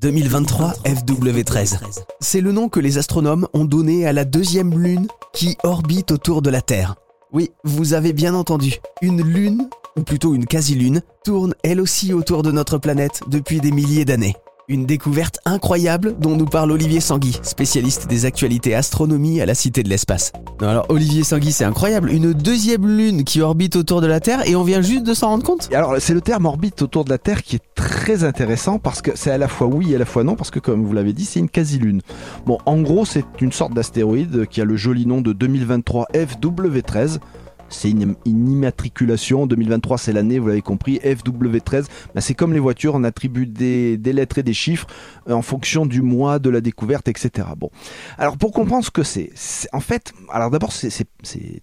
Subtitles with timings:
[0.00, 1.80] 2023 FW13.
[2.20, 6.40] C'est le nom que les astronomes ont donné à la deuxième lune qui orbite autour
[6.40, 6.94] de la Terre.
[7.32, 8.76] Oui, vous avez bien entendu.
[9.02, 13.72] Une lune, ou plutôt une quasi-lune, tourne elle aussi autour de notre planète depuis des
[13.72, 14.36] milliers d'années.
[14.70, 19.82] Une découverte incroyable dont nous parle Olivier Sangui, spécialiste des actualités astronomie à la Cité
[19.82, 20.30] de l'Espace.
[20.60, 24.56] Alors Olivier Sangui, c'est incroyable, une deuxième lune qui orbite autour de la Terre et
[24.56, 25.70] on vient juste de s'en rendre compte?
[25.72, 29.12] Alors c'est le terme orbite autour de la Terre qui est très intéressant parce que
[29.14, 31.14] c'est à la fois oui et à la fois non parce que comme vous l'avez
[31.14, 32.02] dit c'est une quasi-lune.
[32.44, 37.20] Bon en gros c'est une sorte d'astéroïde qui a le joli nom de 2023 FW13.
[37.68, 42.94] C'est une, immatriculation, 2023 c'est l'année, vous l'avez compris, FW13, ben, c'est comme les voitures,
[42.94, 44.86] on attribue des, lettres et des chiffres
[45.28, 47.48] euh, en fonction du mois, de la découverte, etc.
[47.56, 47.70] Bon,
[48.16, 49.30] alors pour comprendre ce que c'est,
[49.72, 51.06] en fait, alors d'abord c'est-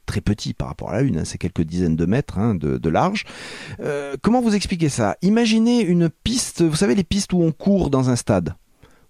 [0.05, 2.77] très petit par rapport à la Lune, hein, c'est quelques dizaines de mètres hein, de,
[2.77, 3.25] de large.
[3.79, 5.17] Euh, comment vous expliquer ça?
[5.21, 8.55] Imaginez une piste, vous savez les pistes où on court dans un stade.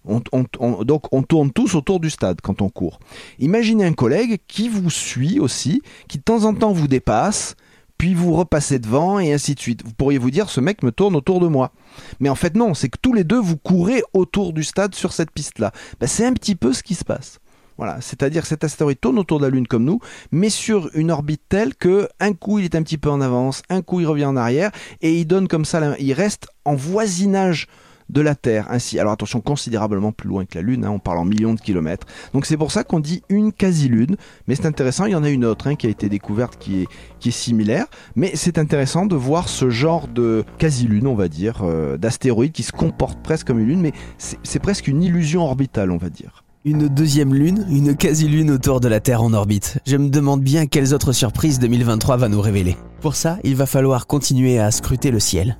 [0.06, 2.98] On- on- on- donc on tourne tous autour du stade quand on court.
[3.38, 7.56] Imaginez un collègue qui vous suit aussi, qui de temps en temps vous dépasse,
[7.98, 9.82] puis vous repassez devant et ainsi de suite.
[9.84, 11.72] Vous pourriez vous dire ce mec me tourne autour de moi.
[12.20, 15.12] Mais en fait non, c'est que tous les deux vous courez autour du stade sur
[15.12, 15.72] cette piste-là.
[16.00, 17.38] Ben, c'est un petit peu ce qui se passe.
[17.78, 19.98] Voilà, c'est-à-dire que cet astéroïde tourne autour de la Lune comme nous,
[20.32, 23.60] mais sur une orbite telle que un coup il est un petit peu en avance,
[23.68, 24.70] un coup il revient en arrière,
[25.02, 27.66] et il donne comme ça, il reste en voisinage
[28.08, 28.98] de la Terre ainsi.
[28.98, 32.06] Alors attention, considérablement plus loin que la Lune, hein, on parle en millions de kilomètres.
[32.32, 35.30] Donc c'est pour ça qu'on dit une quasi-lune, mais c'est intéressant, il y en a
[35.30, 36.86] une autre hein, qui a été découverte qui est,
[37.20, 41.62] qui est similaire, mais c'est intéressant de voir ce genre de quasi-lune, on va dire,
[41.62, 45.90] euh, d'astéroïde qui se comporte presque comme une lune, mais c'est presque une illusion orbitale,
[45.90, 46.42] on va dire.
[46.64, 49.78] Une deuxième lune, une quasi-lune autour de la Terre en orbite.
[49.86, 52.76] Je me demande bien quelles autres surprises 2023 va nous révéler.
[53.00, 55.58] Pour ça, il va falloir continuer à scruter le ciel.